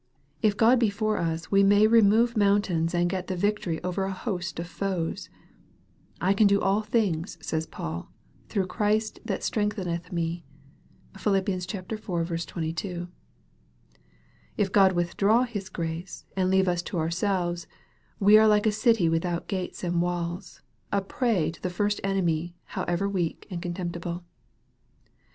[0.41, 4.11] If God be for us we may remove mountains and get the victory over a
[4.11, 5.29] host of foes."
[6.19, 8.09] I can do all things," says Paul,"
[8.49, 10.43] through Christ that strengthened me."
[11.19, 11.35] (Phil.
[11.35, 11.47] iv.
[11.67, 13.07] 22.)
[14.57, 17.67] If God withdraw His grace, and leave us to ourselves,
[18.19, 22.55] we are like a city without gates and walls, a prey to the first enemy,
[22.63, 24.23] however weak and contemptible.